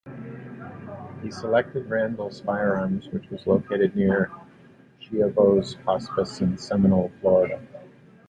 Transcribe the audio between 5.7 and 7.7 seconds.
hospice in Seminole, Florida.